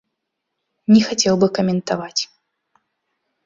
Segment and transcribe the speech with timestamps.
[0.93, 2.21] Не хацеў бы каментаваць.